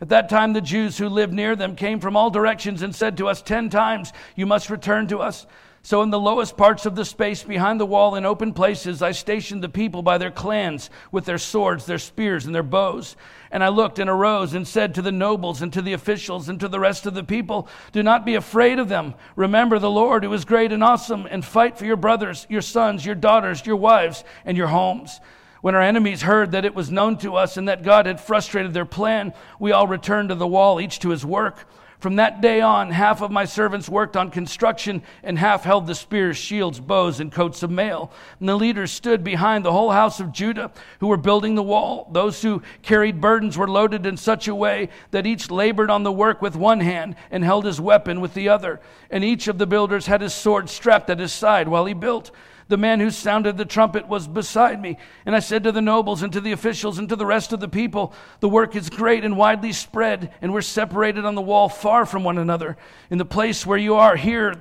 [0.00, 3.16] At that time, the Jews who lived near them came from all directions and said
[3.18, 5.46] to us ten times, You must return to us.
[5.86, 9.12] So, in the lowest parts of the space behind the wall in open places, I
[9.12, 13.16] stationed the people by their clans with their swords, their spears, and their bows.
[13.50, 16.58] And I looked and arose and said to the nobles and to the officials and
[16.60, 19.12] to the rest of the people, Do not be afraid of them.
[19.36, 23.04] Remember the Lord who is great and awesome, and fight for your brothers, your sons,
[23.04, 25.20] your daughters, your wives, and your homes.
[25.60, 28.72] When our enemies heard that it was known to us and that God had frustrated
[28.72, 31.66] their plan, we all returned to the wall, each to his work.
[32.04, 35.94] From that day on, half of my servants worked on construction, and half held the
[35.94, 38.12] spears, shields, bows, and coats of mail.
[38.38, 42.10] And the leaders stood behind the whole house of Judah who were building the wall.
[42.12, 46.12] Those who carried burdens were loaded in such a way that each labored on the
[46.12, 48.82] work with one hand and held his weapon with the other.
[49.10, 52.30] And each of the builders had his sword strapped at his side while he built.
[52.68, 54.96] The man who sounded the trumpet was beside me.
[55.26, 57.60] And I said to the nobles and to the officials and to the rest of
[57.60, 61.68] the people, The work is great and widely spread, and we're separated on the wall
[61.68, 62.76] far from one another.
[63.10, 64.54] In the place where you are here,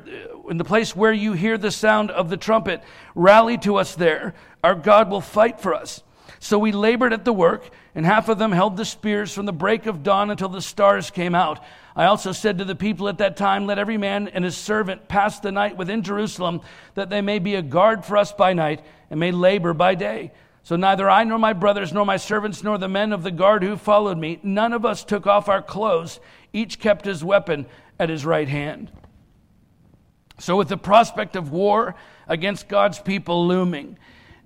[0.49, 2.83] in the place where you hear the sound of the trumpet,
[3.15, 4.33] rally to us there.
[4.63, 6.03] Our God will fight for us.
[6.39, 9.53] So we labored at the work, and half of them held the spears from the
[9.53, 11.63] break of dawn until the stars came out.
[11.95, 15.07] I also said to the people at that time, Let every man and his servant
[15.07, 16.61] pass the night within Jerusalem,
[16.95, 20.31] that they may be a guard for us by night and may labor by day.
[20.63, 23.63] So neither I nor my brothers nor my servants nor the men of the guard
[23.63, 26.19] who followed me, none of us took off our clothes.
[26.53, 27.65] Each kept his weapon
[27.99, 28.91] at his right hand.
[30.39, 31.95] So, with the prospect of war
[32.27, 33.99] against God's people looming,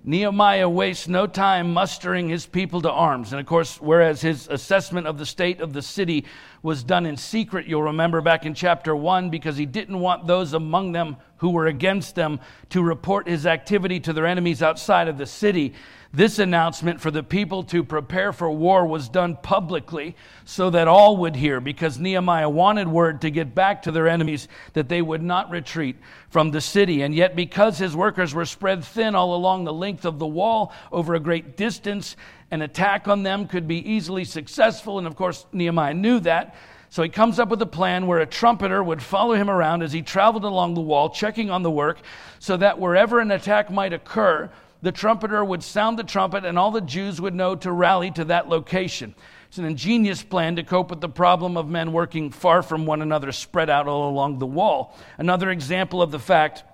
[0.04, 3.32] Nehemiah wastes no time mustering his people to arms.
[3.32, 6.24] And of course, whereas his assessment of the state of the city
[6.62, 10.54] was done in secret, you'll remember back in chapter 1, because he didn't want those
[10.54, 15.18] among them who were against them to report his activity to their enemies outside of
[15.18, 15.74] the city.
[16.10, 20.16] This announcement for the people to prepare for war was done publicly
[20.46, 24.48] so that all would hear, because Nehemiah wanted word to get back to their enemies
[24.72, 25.96] that they would not retreat
[26.30, 27.02] from the city.
[27.02, 30.72] And yet, because his workers were spread thin all along the length of the wall
[30.90, 32.16] over a great distance,
[32.50, 34.96] an attack on them could be easily successful.
[34.96, 36.54] And of course, Nehemiah knew that.
[36.88, 39.92] So he comes up with a plan where a trumpeter would follow him around as
[39.92, 41.98] he traveled along the wall, checking on the work,
[42.38, 44.48] so that wherever an attack might occur,
[44.82, 48.24] the trumpeter would sound the trumpet and all the Jews would know to rally to
[48.26, 49.14] that location.
[49.48, 53.00] It's an ingenious plan to cope with the problem of men working far from one
[53.00, 54.96] another, spread out all along the wall.
[55.16, 56.64] Another example of the fact,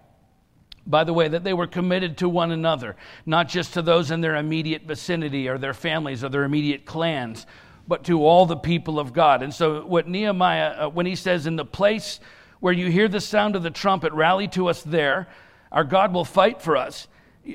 [0.86, 4.20] by the way, that they were committed to one another, not just to those in
[4.20, 7.46] their immediate vicinity or their families or their immediate clans,
[7.86, 9.42] but to all the people of God.
[9.42, 12.18] And so, what Nehemiah, uh, when he says, In the place
[12.58, 15.28] where you hear the sound of the trumpet, rally to us there,
[15.70, 17.06] our God will fight for us.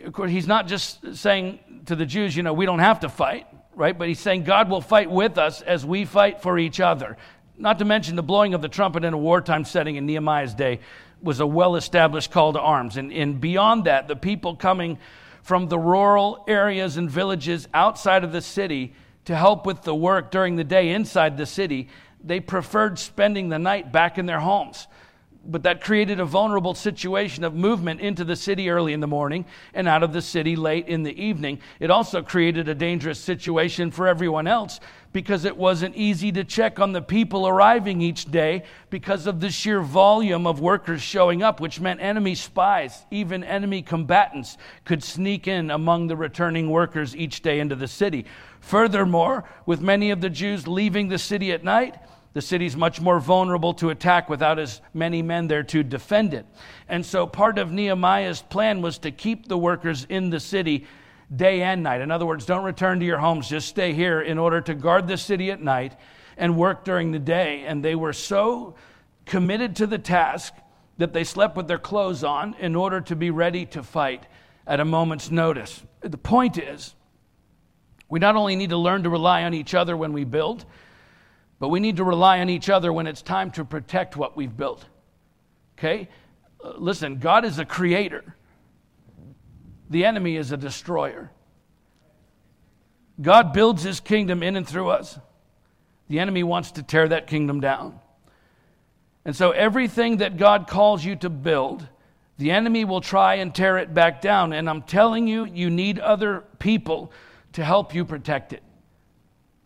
[0.04, 3.10] Of course, he's not just saying to the Jews, you know, we don't have to
[3.10, 3.97] fight, right?
[3.97, 7.17] But he's saying God will fight with us as we fight for each other.
[7.58, 10.80] Not to mention the blowing of the trumpet in a wartime setting in Nehemiah's day
[11.21, 12.97] was a well established call to arms.
[12.97, 14.99] And, and beyond that, the people coming
[15.41, 18.93] from the rural areas and villages outside of the city
[19.25, 21.89] to help with the work during the day inside the city,
[22.23, 24.88] they preferred spending the night back in their homes
[25.49, 29.45] but that created a vulnerable situation of movement into the city early in the morning
[29.73, 31.59] and out of the city late in the evening.
[31.79, 34.79] It also created a dangerous situation for everyone else
[35.12, 39.49] because it wasn't easy to check on the people arriving each day because of the
[39.49, 45.47] sheer volume of workers showing up, which meant enemy spies, even enemy combatants, could sneak
[45.47, 48.25] in among the returning workers each day into the city.
[48.59, 51.95] Furthermore, with many of the Jews leaving the city at night,
[52.34, 56.46] the city's much more vulnerable to attack without as many men there to defend it.
[56.88, 60.86] And so part of Nehemiah's plan was to keep the workers in the city
[61.36, 62.02] day and night.
[62.02, 65.08] In other words, don't return to your homes, just stay here in order to guard
[65.08, 65.96] the city at night
[66.38, 67.63] and work during the day.
[67.65, 68.76] And they were so
[69.26, 70.54] committed to the task
[70.98, 74.26] that they slept with their clothes on in order to be ready to fight
[74.68, 75.84] at a moment's notice.
[76.02, 76.94] The point is,
[78.10, 80.65] we not only need to learn to rely on each other when we build,
[81.60, 84.56] but we need to rely on each other when it's time to protect what we've
[84.56, 84.86] built.
[85.78, 86.08] Okay?
[86.63, 88.36] Uh, listen, God is a creator,
[89.89, 91.32] the enemy is a destroyer.
[93.22, 95.19] God builds his kingdom in and through us.
[96.08, 98.00] The enemy wants to tear that kingdom down.
[99.26, 101.86] And so, everything that God calls you to build,
[102.38, 104.54] the enemy will try and tear it back down.
[104.54, 107.12] And I'm telling you, you need other people
[107.54, 108.63] to help you protect it.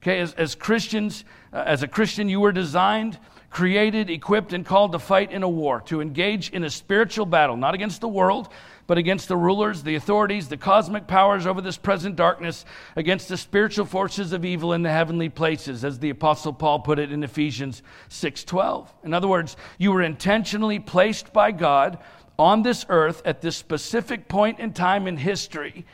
[0.03, 3.17] Okay, as, as Christians, uh, as a Christian, you were designed,
[3.49, 7.55] created, equipped, and called to fight in a war, to engage in a spiritual battle,
[7.55, 8.49] not against the world,
[8.85, 12.65] but against the rulers, the authorities, the cosmic powers over this present darkness,
[12.97, 16.99] against the spiritual forces of evil in the heavenly places, as the apostle Paul put
[16.99, 18.93] it in Ephesians 6:12.
[19.05, 21.97] In other words, you were intentionally placed by God
[22.37, 25.85] on this earth at this specific point in time in history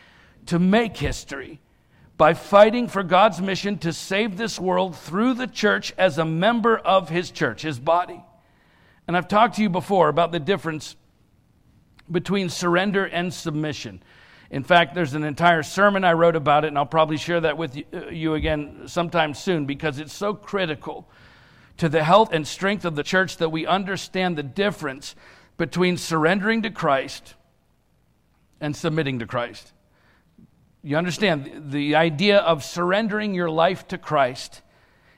[0.48, 1.60] to make history
[2.20, 6.78] by fighting for God's mission to save this world through the church as a member
[6.78, 8.22] of his church, his body.
[9.08, 10.98] And I've talked to you before about the difference
[12.12, 14.04] between surrender and submission.
[14.52, 17.58] In fact, there's an entire sermon I wrote about it, and I'll probably share that
[17.58, 21.10] with uh, you again sometime soon because it's so critical
[21.78, 25.16] to the health and strength of the church that we understand the difference
[25.56, 27.36] between surrendering to Christ
[28.60, 29.72] and submitting to Christ.
[30.82, 34.62] You understand, the idea of surrendering your life to Christ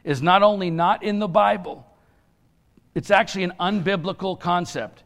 [0.03, 1.85] is not only not in the Bible,
[2.95, 5.03] it's actually an unbiblical concept.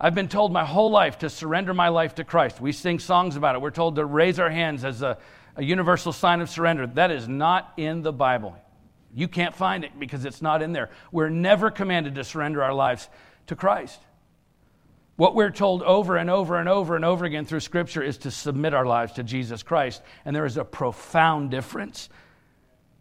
[0.00, 2.60] I've been told my whole life to surrender my life to Christ.
[2.60, 3.60] We sing songs about it.
[3.60, 5.18] We're told to raise our hands as a,
[5.56, 6.86] a universal sign of surrender.
[6.86, 8.56] That is not in the Bible.
[9.14, 10.88] You can't find it because it's not in there.
[11.12, 13.10] We're never commanded to surrender our lives
[13.48, 14.00] to Christ.
[15.20, 18.30] What we're told over and over and over and over again through Scripture is to
[18.30, 20.00] submit our lives to Jesus Christ.
[20.24, 22.08] And there is a profound difference.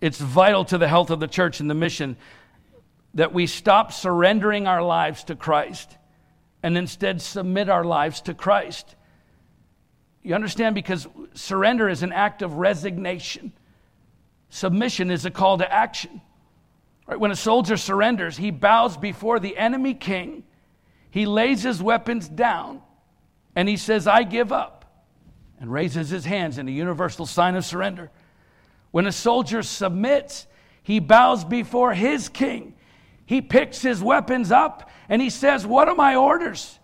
[0.02, 2.18] It's vital to the health of the church and the mission
[3.14, 5.98] that we stop surrendering our lives to Christ
[6.62, 8.98] and instead submit our lives to Christ.
[10.22, 10.76] You understand?
[10.76, 13.54] Because surrender is an act of resignation,
[14.50, 16.20] submission is a call to action.
[17.08, 17.18] Right?
[17.18, 20.44] When a soldier surrenders, he bows before the enemy king
[21.12, 22.82] he lays his weapons down
[23.56, 24.86] and he says, I give up,
[25.60, 28.12] and raises his hands in a universal sign of surrender.
[28.92, 30.48] When a soldier submits,
[30.82, 32.76] he bows before his king.
[33.26, 36.80] He picks his weapons up and he says, What are my orders?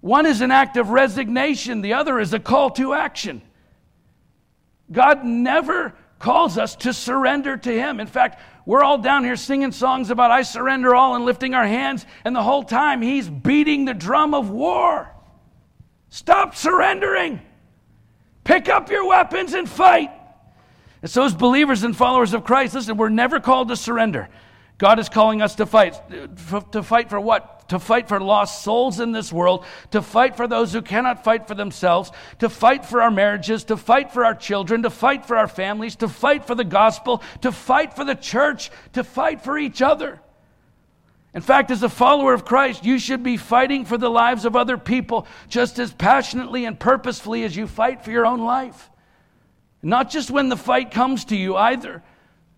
[0.00, 3.40] One is an act of resignation, the other is a call to action.
[4.90, 8.00] God never calls us to surrender to Him.
[8.00, 11.66] In fact, we're all down here singing songs about I surrender all and lifting our
[11.66, 15.12] hands, and the whole time He's beating the drum of war.
[16.08, 17.42] Stop surrendering.
[18.44, 20.10] Pick up your weapons and fight.
[21.02, 24.28] And so, as believers and followers of Christ, listen, we're never called to surrender.
[24.78, 26.00] God is calling us to fight.
[26.50, 27.61] Uh, to fight for what?
[27.72, 31.48] To fight for lost souls in this world, to fight for those who cannot fight
[31.48, 35.38] for themselves, to fight for our marriages, to fight for our children, to fight for
[35.38, 39.56] our families, to fight for the gospel, to fight for the church, to fight for
[39.56, 40.20] each other.
[41.32, 44.54] In fact, as a follower of Christ, you should be fighting for the lives of
[44.54, 48.90] other people just as passionately and purposefully as you fight for your own life.
[49.82, 52.02] Not just when the fight comes to you either,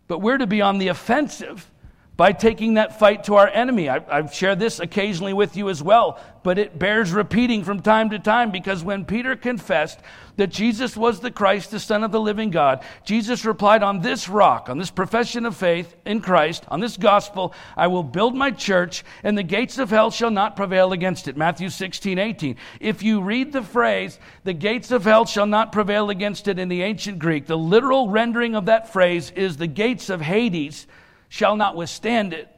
[0.08, 1.70] but we're to be on the offensive
[2.16, 3.88] by taking that fight to our enemy.
[3.88, 8.10] I, have shared this occasionally with you as well, but it bears repeating from time
[8.10, 9.98] to time because when Peter confessed
[10.36, 14.28] that Jesus was the Christ, the Son of the living God, Jesus replied, On this
[14.28, 18.52] rock, on this profession of faith in Christ, on this gospel, I will build my
[18.52, 21.36] church, and the gates of hell shall not prevail against it.
[21.36, 22.56] Matthew 16, 18.
[22.78, 26.68] If you read the phrase, the gates of hell shall not prevail against it in
[26.68, 30.86] the ancient Greek, the literal rendering of that phrase is the gates of Hades
[31.28, 32.48] shall not withstand it.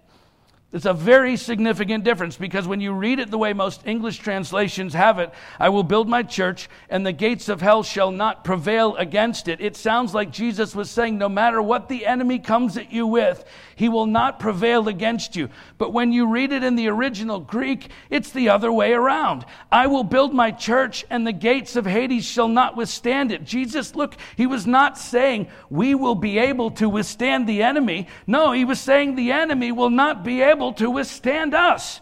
[0.72, 4.94] It's a very significant difference because when you read it the way most English translations
[4.94, 8.94] have it, I will build my church and the gates of hell shall not prevail
[8.96, 9.60] against it.
[9.60, 13.44] It sounds like Jesus was saying, no matter what the enemy comes at you with,
[13.76, 15.50] he will not prevail against you.
[15.78, 19.44] But when you read it in the original Greek, it's the other way around.
[19.70, 23.44] I will build my church and the gates of Hades shall not withstand it.
[23.44, 28.08] Jesus, look, he was not saying we will be able to withstand the enemy.
[28.26, 32.00] No, he was saying the enemy will not be able to withstand us.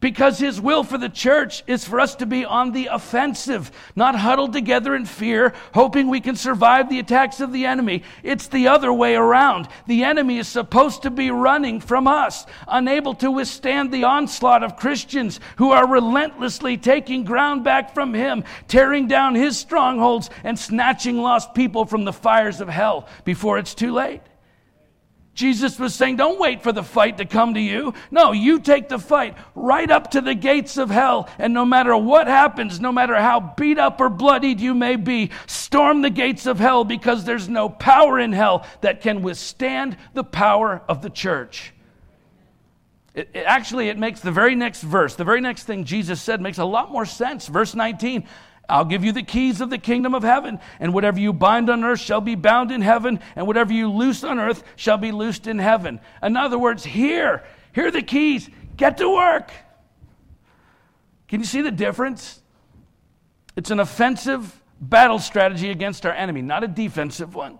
[0.00, 4.14] Because his will for the church is for us to be on the offensive, not
[4.14, 8.04] huddled together in fear, hoping we can survive the attacks of the enemy.
[8.22, 9.66] It's the other way around.
[9.88, 14.76] The enemy is supposed to be running from us, unable to withstand the onslaught of
[14.76, 21.18] Christians who are relentlessly taking ground back from him, tearing down his strongholds, and snatching
[21.18, 24.20] lost people from the fires of hell before it's too late.
[25.38, 27.94] Jesus was saying, Don't wait for the fight to come to you.
[28.10, 31.28] No, you take the fight right up to the gates of hell.
[31.38, 35.30] And no matter what happens, no matter how beat up or bloodied you may be,
[35.46, 40.24] storm the gates of hell because there's no power in hell that can withstand the
[40.24, 41.72] power of the church.
[43.14, 46.40] It, it, actually, it makes the very next verse, the very next thing Jesus said,
[46.40, 47.46] makes a lot more sense.
[47.46, 48.26] Verse 19
[48.68, 51.84] I'll give you the keys of the kingdom of heaven, and whatever you bind on
[51.84, 55.46] earth shall be bound in heaven, and whatever you loose on earth shall be loosed
[55.46, 56.00] in heaven.
[56.22, 58.50] In other words, here, here are the keys.
[58.76, 59.50] Get to work.
[61.28, 62.40] Can you see the difference?
[63.56, 67.58] It's an offensive battle strategy against our enemy, not a defensive one.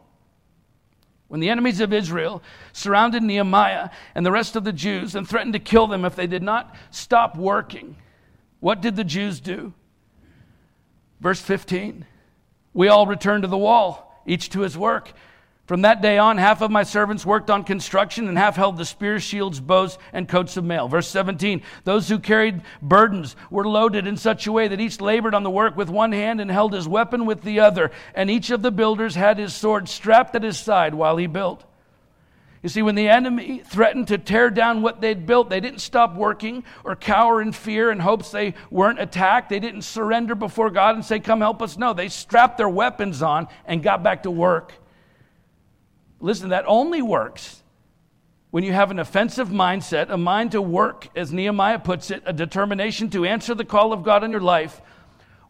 [1.28, 2.42] When the enemies of Israel
[2.72, 6.26] surrounded Nehemiah and the rest of the Jews and threatened to kill them if they
[6.26, 7.96] did not stop working,
[8.60, 9.74] what did the Jews do?
[11.20, 12.04] Verse 15
[12.72, 15.12] We all returned to the wall, each to his work.
[15.68, 18.86] From that day on, half of my servants worked on construction and half held the
[18.86, 20.88] spears, shields, bows, and coats of mail.
[20.88, 25.34] Verse 17 Those who carried burdens were loaded in such a way that each labored
[25.34, 28.48] on the work with one hand and held his weapon with the other, and each
[28.48, 31.67] of the builders had his sword strapped at his side while he built.
[32.62, 36.14] You see, when the enemy threatened to tear down what they'd built, they didn't stop
[36.14, 39.48] working or cower in fear in hopes they weren't attacked.
[39.48, 41.76] They didn't surrender before God and say, Come help us.
[41.76, 44.72] No, they strapped their weapons on and got back to work.
[46.20, 47.62] Listen, that only works
[48.50, 52.32] when you have an offensive mindset, a mind to work, as Nehemiah puts it, a
[52.32, 54.80] determination to answer the call of God in your life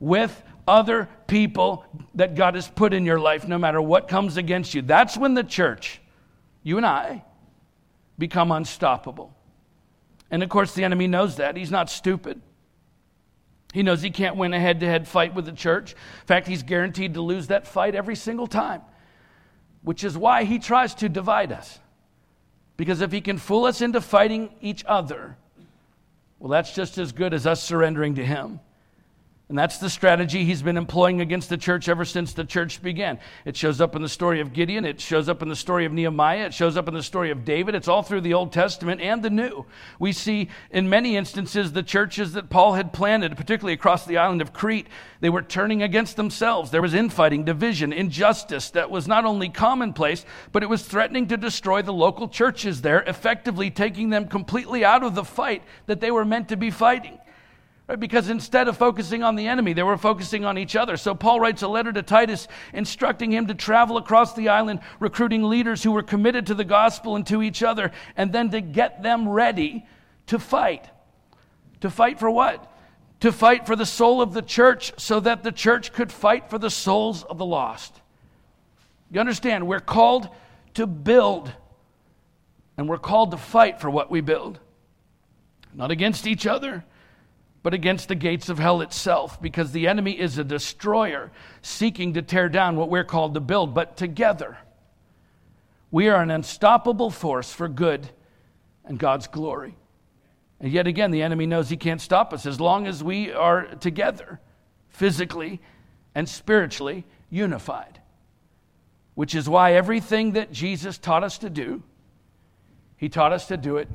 [0.01, 1.85] with other people
[2.15, 4.83] that God has put in your life, no matter what comes against you.
[4.83, 6.01] That's when the church
[6.63, 7.25] you and I,
[8.19, 9.35] become unstoppable.
[10.31, 11.57] And of course, the enemy knows that.
[11.57, 12.41] He's not stupid.
[13.73, 15.93] He knows he can't win a head to head fight with the church.
[15.93, 18.83] In fact, he's guaranteed to lose that fight every single time,
[19.83, 21.79] which is why he tries to divide us.
[22.77, 25.37] Because if he can fool us into fighting each other,
[26.39, 28.61] well, that's just as good as us surrendering to him.
[29.49, 33.19] And that's the strategy he's been employing against the church ever since the church began.
[33.47, 35.93] It shows up in the story of Gideon, it shows up in the story of
[35.93, 37.75] Nehemiah, it shows up in the story of David.
[37.75, 39.65] It's all through the Old Testament and the New.
[39.99, 44.43] We see in many instances the churches that Paul had planted, particularly across the island
[44.43, 44.89] of Crete,
[45.21, 46.71] they were turning against themselves.
[46.71, 51.39] There was infighting, division, injustice that was not only commonplace, but it was threatening to
[51.39, 56.11] destroy the local churches there, effectively taking them completely out of the fight that they
[56.11, 57.19] were meant to be fighting.
[57.89, 57.99] Right?
[57.99, 60.99] Because instead of focusing on the enemy, they were focusing on each other.
[60.99, 65.43] So Paul writes a letter to Titus instructing him to travel across the island, recruiting
[65.43, 69.03] leaders who were committed to the gospel and to each other, and then to get
[69.03, 69.87] them ready
[70.27, 70.85] to fight.
[71.81, 72.71] To fight for what?
[73.21, 76.59] To fight for the soul of the church so that the church could fight for
[76.59, 78.03] the souls of the lost.
[79.11, 80.29] You understand, we're called
[80.75, 81.51] to build,
[82.77, 84.61] and we're called to fight for what we build.
[85.75, 86.85] not against each other,
[87.63, 91.31] but against the gates of hell itself, because the enemy is a destroyer
[91.61, 94.59] seeking to tear down what we're called to build, but together.
[95.91, 98.11] We are an unstoppable force for good
[98.85, 99.77] and God's glory.
[100.61, 103.67] And yet again, the enemy knows he can't stop us as long as we are
[103.77, 104.41] together,
[104.89, 105.61] physically
[106.15, 108.01] and spiritually unified.
[109.15, 111.83] Which is why everything that Jesus taught us to do,
[112.97, 113.89] he taught us to do it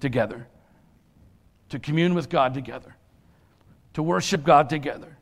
[0.00, 0.46] together,
[1.70, 2.96] to commune with God together,
[3.94, 5.16] to worship God together,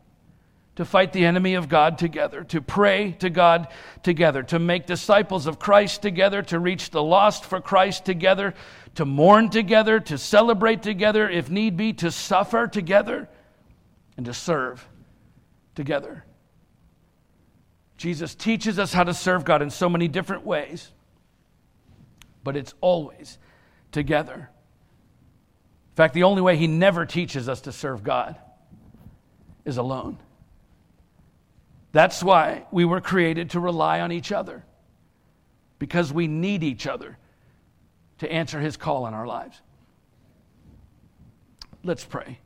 [0.76, 3.68] to fight the enemy of God together, to pray to God
[4.02, 8.54] together, to make disciples of Christ together, to reach the lost for Christ together,
[8.94, 13.28] to mourn together, to celebrate together, if need be, to suffer together,
[14.16, 14.86] and to serve
[15.74, 16.24] together.
[17.98, 20.90] Jesus teaches us how to serve God in so many different ways,
[22.42, 23.38] but it's always
[23.92, 24.50] together.
[25.90, 28.38] In fact, the only way He never teaches us to serve God
[29.64, 30.18] is alone.
[31.92, 34.64] That's why we were created to rely on each other,
[35.78, 37.18] because we need each other
[38.18, 39.60] to answer his call in our lives.
[41.84, 42.38] Let's pray.